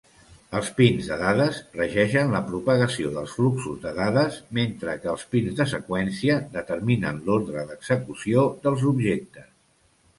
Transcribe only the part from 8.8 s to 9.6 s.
objectes.